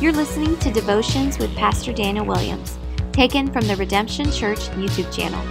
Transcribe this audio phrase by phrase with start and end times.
[0.00, 2.78] You're listening to Devotions with Pastor Daniel Williams,
[3.12, 5.44] taken from the Redemption Church YouTube channel.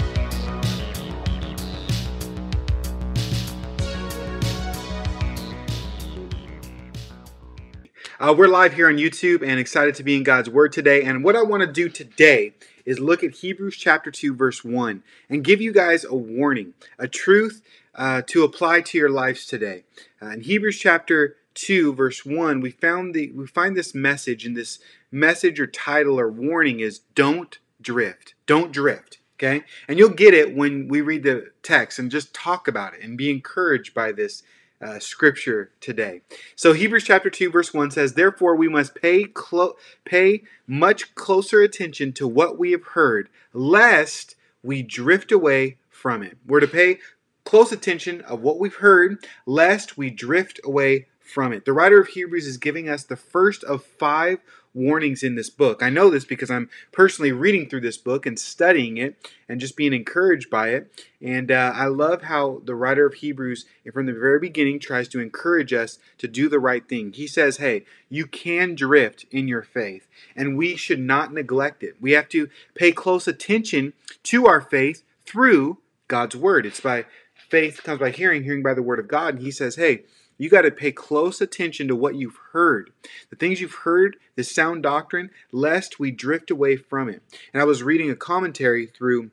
[8.19, 11.03] Uh, we're live here on YouTube and excited to be in God's Word today.
[11.03, 12.53] And what I want to do today
[12.85, 17.07] is look at Hebrews chapter 2, verse 1, and give you guys a warning, a
[17.07, 17.61] truth
[17.93, 19.83] uh, to apply to your lives today.
[20.19, 24.55] Uh, in Hebrews chapter 2 verse 1 we found the we find this message and
[24.55, 24.79] this
[25.11, 28.33] message or title or warning is don't drift.
[28.45, 29.63] Don't drift okay?
[29.87, 33.17] And you'll get it when we read the text and just talk about it and
[33.17, 34.43] be encouraged by this
[34.81, 36.21] uh, scripture today.
[36.55, 41.61] So hebrews chapter 2 verse 1 says therefore we must pay clo- pay much closer
[41.61, 46.37] attention to what we have heard lest we drift away from it.
[46.45, 46.99] We're to pay
[47.43, 51.65] close attention of what we've heard lest we drift away from it.
[51.65, 54.39] The writer of Hebrews is giving us the first of five
[54.73, 55.81] warnings in this book.
[55.81, 59.15] I know this because I'm personally reading through this book and studying it
[59.47, 61.05] and just being encouraged by it.
[61.21, 65.19] And uh, I love how the writer of Hebrews, from the very beginning, tries to
[65.19, 67.13] encourage us to do the right thing.
[67.13, 71.95] He says, hey, you can drift in your faith, and we should not neglect it.
[71.99, 73.93] We have to pay close attention
[74.23, 76.67] to our faith through God's word.
[76.67, 79.35] It's by faith comes by hearing, hearing by the word of God.
[79.35, 80.03] And he says, hey,
[80.39, 82.91] you got to pay close attention to what you've heard.
[83.29, 87.21] The things you've heard, the sound doctrine, lest we drift away from it.
[87.53, 89.29] And I was reading a commentary through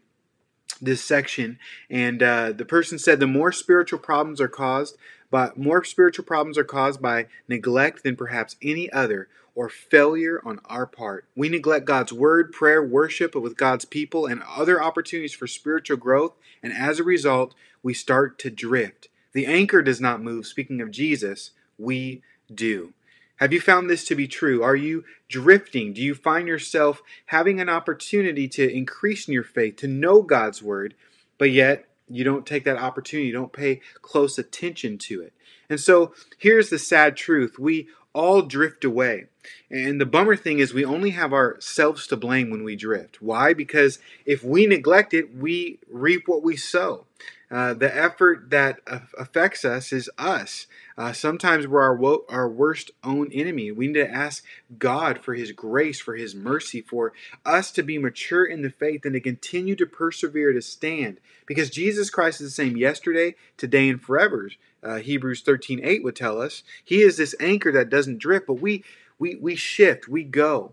[0.83, 4.99] this section, and uh, the person said the more spiritual problems are caused,
[5.31, 10.61] but more spiritual problems are caused by neglect than perhaps any other or failure on
[10.67, 11.25] our part.
[11.35, 16.35] We neglect God's word, prayer, worship with God's people, and other opportunities for spiritual growth,
[16.63, 19.09] and as a result, we start to drift.
[19.37, 20.47] The anchor does not move.
[20.47, 22.95] Speaking of Jesus, we do.
[23.37, 24.63] Have you found this to be true?
[24.63, 25.93] Are you drifting?
[25.93, 30.63] Do you find yourself having an opportunity to increase in your faith, to know God's
[30.63, 30.95] word,
[31.37, 35.35] but yet you don't take that opportunity, you don't pay close attention to it?
[35.69, 39.27] And so here's the sad truth we all drift away.
[39.71, 43.21] And the bummer thing is, we only have ourselves to blame when we drift.
[43.21, 43.53] Why?
[43.53, 47.05] Because if we neglect it, we reap what we sow.
[47.51, 48.81] Uh, the effort that
[49.17, 50.67] affects us is us.
[50.99, 53.71] Uh, sometimes we're our, wo- our worst own enemy.
[53.71, 54.45] We need to ask
[54.79, 57.13] God for His grace, for His mercy, for
[57.45, 61.19] us to be mature in the faith and to continue to persevere, to stand.
[61.47, 64.51] Because Jesus Christ is the same yesterday, today, and forever.
[64.83, 66.65] Uh, Hebrews 13 8 would tell us.
[66.85, 68.83] He is this anchor that doesn't drift, but we,
[69.19, 70.73] we, we shift, we go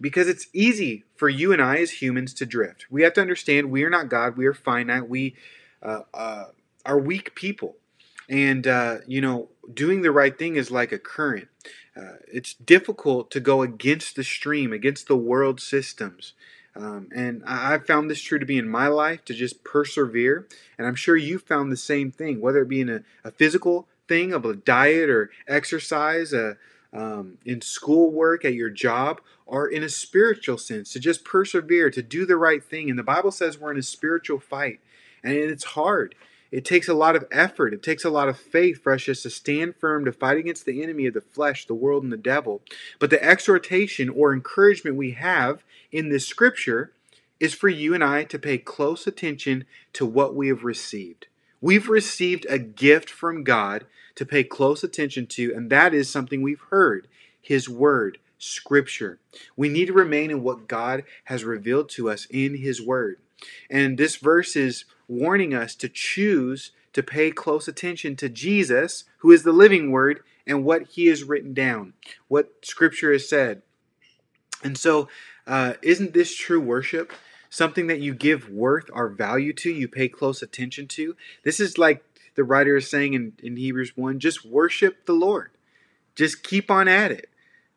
[0.00, 2.86] because it's easy for you and I as humans to drift.
[2.90, 5.36] We have to understand we are not God, we are finite, we
[5.84, 6.44] uh, uh,
[6.84, 7.76] are weak people.
[8.28, 11.48] And, uh, you know, doing the right thing is like a current.
[11.96, 16.32] Uh, it's difficult to go against the stream, against the world systems.
[16.74, 20.48] Um, and I, have found this true to be in my life to just persevere.
[20.76, 23.86] And I'm sure you found the same thing, whether it be in a, a physical
[24.08, 26.54] thing of a diet or exercise, uh,
[26.92, 32.02] um, in schoolwork, at your job, or in a spiritual sense, to just persevere, to
[32.02, 32.88] do the right thing.
[32.88, 34.80] And the Bible says we're in a spiritual fight
[35.24, 36.14] and it's hard.
[36.52, 37.74] It takes a lot of effort.
[37.74, 40.66] It takes a lot of faith for us just to stand firm to fight against
[40.66, 42.62] the enemy of the flesh, the world, and the devil.
[43.00, 46.92] But the exhortation or encouragement we have in this scripture
[47.40, 49.64] is for you and I to pay close attention
[49.94, 51.26] to what we have received.
[51.60, 56.40] We've received a gift from God to pay close attention to, and that is something
[56.40, 57.08] we've heard
[57.40, 59.18] His Word, Scripture.
[59.56, 63.18] We need to remain in what God has revealed to us in His Word.
[63.68, 69.30] And this verse is warning us to choose to pay close attention to Jesus, who
[69.32, 71.94] is the living word, and what he has written down,
[72.28, 73.62] what scripture has said.
[74.62, 75.08] And so,
[75.46, 77.12] uh, isn't this true worship?
[77.50, 81.16] Something that you give worth or value to, you pay close attention to.
[81.44, 82.04] This is like
[82.34, 85.50] the writer is saying in, in Hebrews 1 just worship the Lord.
[86.14, 87.28] Just keep on at it.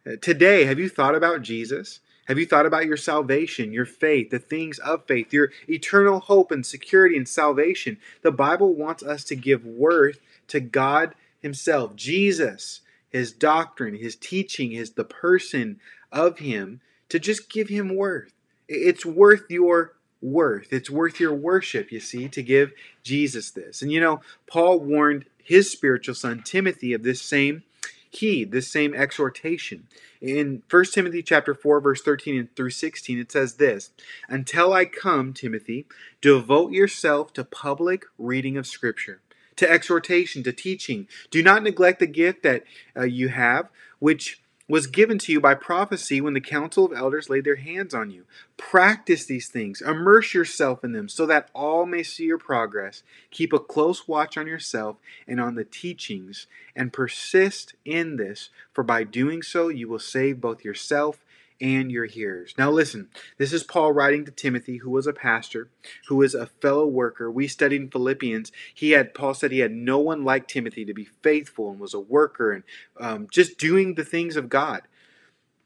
[0.05, 1.99] Uh, today, have you thought about Jesus?
[2.27, 6.51] Have you thought about your salvation, your faith, the things of faith, your eternal hope
[6.51, 7.97] and security and salvation?
[8.21, 14.71] The Bible wants us to give worth to God Himself, Jesus, His doctrine, His teaching,
[14.71, 15.79] His the person
[16.11, 18.33] of Him, to just give Him worth.
[18.67, 20.73] It's worth your worth.
[20.73, 23.81] It's worth your worship, you see, to give Jesus this.
[23.81, 27.63] And you know, Paul warned his spiritual son Timothy of this same
[28.09, 29.87] heed, this same exhortation.
[30.21, 33.91] In 1 Timothy chapter 4 verse 13 through 16 it says this,
[34.27, 35.85] "Until I come, Timothy,
[36.21, 39.21] devote yourself to public reading of scripture,
[39.57, 41.07] to exhortation, to teaching.
[41.29, 42.63] Do not neglect the gift that
[42.95, 43.69] uh, you have,
[43.99, 47.93] which was given to you by prophecy when the council of elders laid their hands
[47.93, 48.25] on you.
[48.57, 53.03] Practice these things, immerse yourself in them, so that all may see your progress.
[53.31, 54.97] Keep a close watch on yourself
[55.27, 60.41] and on the teachings, and persist in this, for by doing so you will save
[60.41, 61.23] both yourself
[61.59, 62.53] and your hearers.
[62.57, 65.69] Now, listen, this is Paul writing to Timothy, who was a pastor,
[66.07, 67.31] who was a fellow worker.
[67.31, 68.51] We studied in Philippians.
[68.73, 71.93] He had Paul said he had no one like Timothy to be faithful and was
[71.93, 72.63] a worker and
[72.99, 74.83] um, just doing the things of God.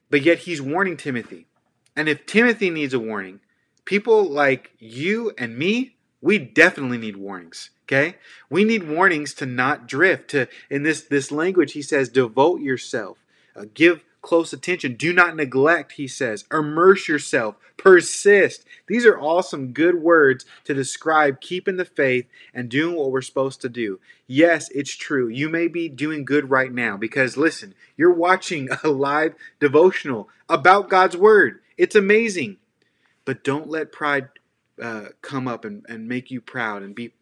[0.09, 1.47] But yet he's warning Timothy.
[1.95, 3.41] And if Timothy needs a warning,
[3.85, 7.71] people like you and me, we definitely need warnings.
[7.83, 8.15] Okay,
[8.49, 10.29] we need warnings to not drift.
[10.29, 13.17] To in this this language, he says, devote yourself,
[13.53, 14.95] uh, give close attention.
[14.95, 16.45] Do not neglect, he says.
[16.51, 17.55] Immerse yourself.
[17.77, 18.63] Persist.
[18.87, 23.21] These are all some good words to describe keeping the faith and doing what we're
[23.21, 23.99] supposed to do.
[24.27, 25.27] Yes, it's true.
[25.27, 30.89] You may be doing good right now because, listen, you're watching a live devotional about
[30.89, 31.59] God's Word.
[31.77, 32.57] It's amazing.
[33.25, 34.29] But don't let pride
[34.81, 37.13] uh, come up and, and make you proud and be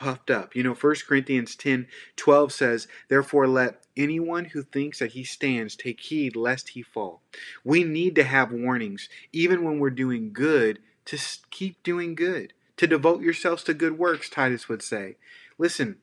[0.00, 0.56] puffed up.
[0.56, 1.86] You know, 1 Corinthians 10
[2.16, 7.20] 12 says, Therefore, let anyone who thinks that he stands take heed lest he fall.
[7.62, 11.18] We need to have warnings, even when we're doing good, to
[11.50, 15.16] keep doing good, to devote yourselves to good works, Titus would say.
[15.58, 15.98] Listen,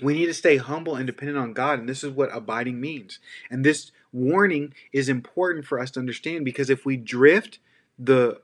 [0.00, 3.20] we need to stay humble and dependent on God, and this is what abiding means.
[3.50, 7.58] And this warning is important for us to understand because if we drift,
[7.98, 8.42] the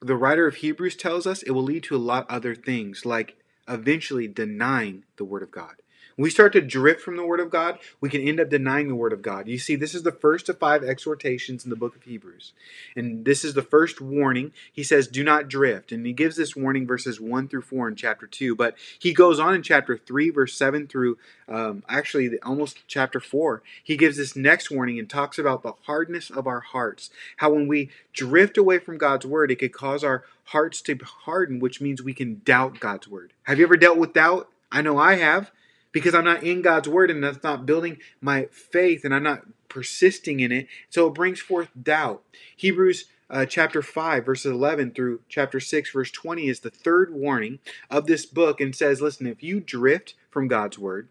[0.00, 3.36] the writer of Hebrews tells us it will lead to a lot other things like
[3.68, 5.76] eventually denying the Word of God.
[6.18, 8.88] When we start to drift from the Word of God, we can end up denying
[8.88, 9.46] the Word of God.
[9.46, 12.54] You see, this is the first of five exhortations in the book of Hebrews.
[12.96, 14.50] And this is the first warning.
[14.72, 15.92] He says, Do not drift.
[15.92, 18.56] And he gives this warning verses 1 through 4 in chapter 2.
[18.56, 21.18] But he goes on in chapter 3, verse 7 through
[21.48, 23.62] um, actually almost chapter 4.
[23.84, 27.10] He gives this next warning and talks about the hardness of our hearts.
[27.36, 31.60] How when we drift away from God's Word, it could cause our hearts to harden,
[31.60, 33.34] which means we can doubt God's Word.
[33.44, 34.48] Have you ever dealt with doubt?
[34.72, 35.52] I know I have
[35.98, 39.42] because I'm not in God's word and that's not building my faith and I'm not
[39.68, 40.66] persisting in it.
[40.90, 42.22] So it brings forth doubt.
[42.56, 47.58] Hebrews uh, chapter 5, verses 11 through chapter 6, verse 20 is the third warning
[47.90, 51.08] of this book and says, listen, if you drift from God's word,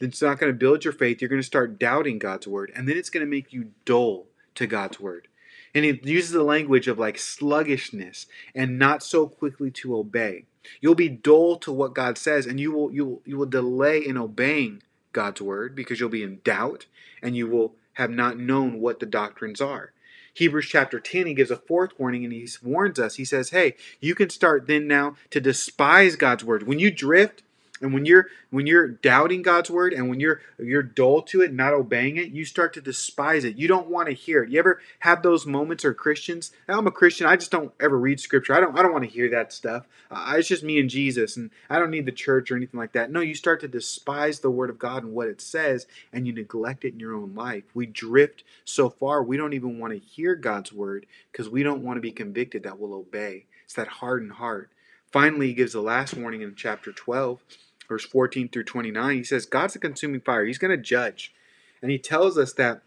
[0.00, 1.20] then it's not going to build your faith.
[1.20, 4.26] You're going to start doubting God's word, and then it's going to make you dull
[4.56, 5.28] to God's word.
[5.74, 10.44] And it uses the language of like sluggishness and not so quickly to obey.
[10.80, 13.98] You'll be dull to what God says, and you will you will, you will delay
[13.98, 14.82] in obeying
[15.12, 16.86] God's word because you'll be in doubt
[17.22, 19.92] and you will have not known what the doctrines are.
[20.34, 23.14] Hebrews chapter 10, he gives a fourth warning and he warns us.
[23.14, 26.64] He says, Hey, you can start then now to despise God's word.
[26.66, 27.43] When you drift,
[27.80, 31.52] and when you're when you're doubting God's word and when you're you're dull to it,
[31.52, 33.56] not obeying it, you start to despise it.
[33.56, 34.50] You don't want to hear it.
[34.50, 36.52] You ever have those moments or Christians?
[36.68, 37.26] I'm a Christian.
[37.26, 38.54] I just don't ever read scripture.
[38.54, 39.86] I don't I don't want to hear that stuff.
[40.08, 42.92] Uh, it's just me and Jesus, and I don't need the church or anything like
[42.92, 43.10] that.
[43.10, 46.32] No, you start to despise the word of God and what it says, and you
[46.32, 47.64] neglect it in your own life.
[47.74, 51.82] We drift so far we don't even want to hear God's word because we don't
[51.82, 53.46] want to be convicted that we'll obey.
[53.64, 54.70] It's that hardened heart.
[55.14, 57.40] Finally, he gives the last warning in chapter 12
[57.88, 60.44] verse 14 through 29, he says, God's a consuming fire.
[60.44, 61.32] He's going to judge.
[61.80, 62.82] And he tells us that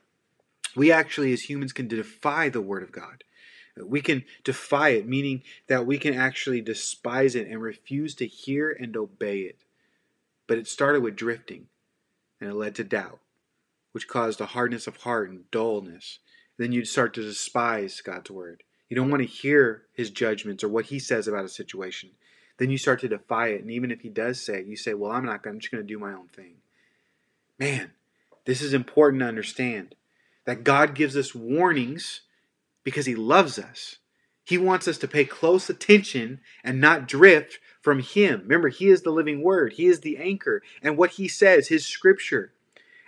[0.76, 3.24] we actually, as humans, can defy the word of God.
[3.82, 8.76] We can defy it, meaning that we can actually despise it and refuse to hear
[8.78, 9.60] and obey it.
[10.48, 11.68] But it started with drifting,
[12.42, 13.20] and it led to doubt,
[13.94, 16.20] which caused a hardness of heart and dullness.
[16.58, 18.64] Then you'd start to despise God's word.
[18.90, 22.12] You don't want to hear his judgments or what he says about a situation
[22.58, 23.62] then you start to defy it.
[23.62, 25.84] And even if he does say it, you say, Well, I'm not I'm just going
[25.84, 26.56] to do my own thing.
[27.60, 27.92] Man,
[28.46, 29.96] this is important to understand
[30.46, 32.22] that God gives us warnings
[32.84, 33.98] because he loves us.
[34.44, 38.42] He wants us to pay close attention and not drift from him.
[38.44, 41.86] Remember, he is the living word, he is the anchor, and what he says, his
[41.86, 42.54] scripture.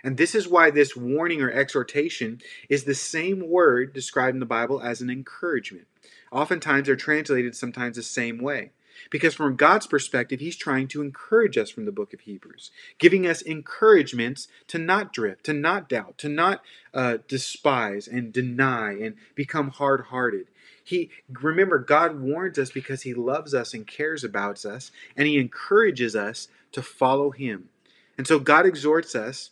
[0.02, 4.46] And this is why this warning or exhortation is the same word described in the
[4.46, 5.86] Bible as an encouragement.
[6.32, 8.70] Oftentimes they're translated sometimes the same way.
[9.08, 13.26] Because from God's perspective, He's trying to encourage us from the book of Hebrews, giving
[13.26, 19.14] us encouragements to not drift, to not doubt, to not uh, despise and deny and
[19.34, 20.48] become hard hearted.
[20.82, 25.38] He remember God warns us because he loves us and cares about us and he
[25.38, 27.68] encourages us to follow him.
[28.18, 29.50] And so God exhorts us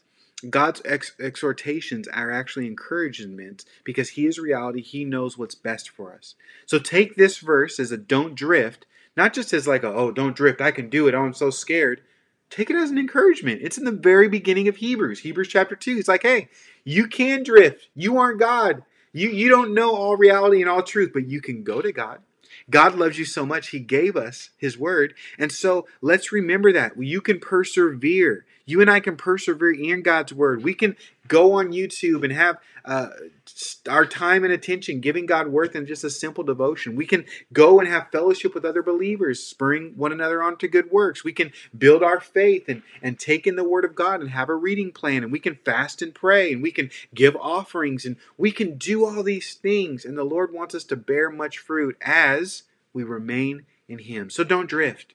[0.49, 4.83] God's ex- exhortations are actually encouragements because He is reality.
[4.83, 6.35] He knows what's best for us.
[6.66, 8.87] So take this verse as a don't drift
[9.18, 11.50] not just as like a, oh, don't drift, I can do it, oh, I'm so
[11.50, 12.02] scared.
[12.50, 13.61] take it as an encouragement.
[13.62, 15.99] It's in the very beginning of Hebrews, Hebrews chapter 2.
[15.99, 16.49] It's like, hey,
[16.85, 17.88] you can drift.
[17.97, 18.85] You aren't God.
[19.12, 22.21] You, you don't know all reality and all truth, but you can go to God.
[22.71, 25.14] God loves you so much, He gave us His word.
[25.37, 26.92] And so let's remember that.
[26.97, 28.47] You can persevere.
[28.68, 30.62] You and I can persevere in God's word.
[30.62, 30.94] We can
[31.26, 33.08] go on YouTube and have uh,
[33.88, 36.94] our time and attention giving God worth in just a simple devotion.
[36.94, 40.90] We can go and have fellowship with other believers, spurring one another on to good
[40.90, 41.25] works.
[41.25, 44.50] We can build our faith and, and take in the Word of God and have
[44.50, 45.22] a reading plan.
[45.22, 46.52] And we can fast and pray.
[46.52, 48.04] And we can give offerings.
[48.04, 50.04] And we can do all these things.
[50.04, 54.28] And the Lord wants us to bear much fruit as we remain in Him.
[54.28, 55.14] So don't drift.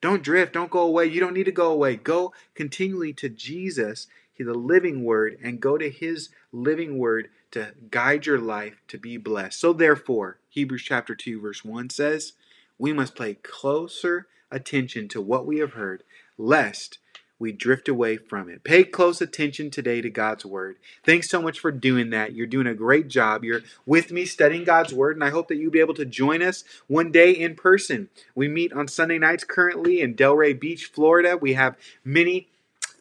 [0.00, 0.52] Don't drift.
[0.52, 1.06] Don't go away.
[1.06, 1.96] You don't need to go away.
[1.96, 4.06] Go continually to Jesus,
[4.38, 9.16] the living word, and go to his living word to guide your life to be
[9.16, 9.58] blessed.
[9.58, 12.34] So, therefore, Hebrews chapter 2, verse 1 says,
[12.78, 16.04] we must pay closer attention to what we have heard,
[16.36, 16.98] lest
[17.38, 18.64] we drift away from it.
[18.64, 20.76] Pay close attention today to God's Word.
[21.04, 22.32] Thanks so much for doing that.
[22.32, 23.44] You're doing a great job.
[23.44, 26.42] You're with me studying God's Word, and I hope that you'll be able to join
[26.42, 28.08] us one day in person.
[28.34, 31.36] We meet on Sunday nights currently in Delray Beach, Florida.
[31.36, 32.48] We have many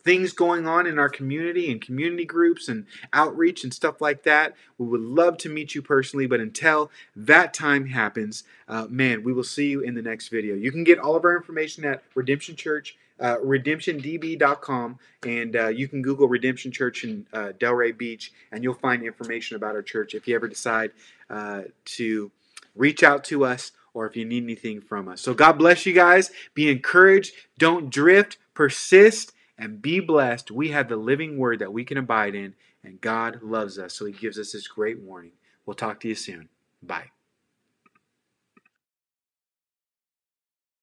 [0.08, 4.56] things going on in our community and community groups and outreach and stuff like that.
[4.78, 9.34] We would love to meet you personally, but until that time happens, uh, man, we
[9.34, 10.56] will see you in the next video.
[10.56, 15.88] You can get all of our information at Redemption Church uh, redemptiondb.com, and uh, you
[15.88, 20.14] can Google Redemption Church in uh, Delray Beach, and you'll find information about our church
[20.14, 20.92] if you ever decide
[21.30, 22.32] uh, to
[22.76, 25.22] reach out to us or if you need anything from us.
[25.22, 26.30] So God bless you guys.
[26.54, 27.34] Be encouraged.
[27.58, 28.38] Don't drift.
[28.54, 30.52] Persist and be blessed.
[30.52, 34.06] We have the living word that we can abide in, and God loves us, so
[34.06, 35.32] He gives us this great warning.
[35.66, 36.50] We'll talk to you soon.
[36.82, 37.17] Bye.